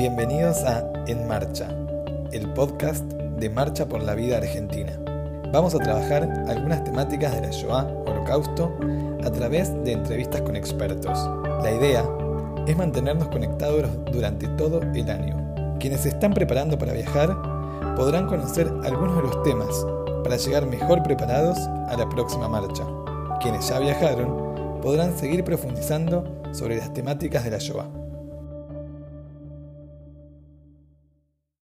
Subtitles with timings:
[0.00, 1.68] Bienvenidos a En Marcha,
[2.32, 4.98] el podcast de Marcha por la Vida Argentina.
[5.52, 8.74] Vamos a trabajar algunas temáticas de la Shoah, Holocausto,
[9.22, 11.18] a través de entrevistas con expertos.
[11.62, 12.02] La idea
[12.66, 15.36] es mantenernos conectados durante todo el año.
[15.78, 17.36] Quienes se están preparando para viajar
[17.94, 19.86] podrán conocer algunos de los temas
[20.24, 22.86] para llegar mejor preparados a la próxima marcha
[23.42, 28.09] quienes ya viajaron podrán seguir profundizando sobre las temáticas de la Shoah.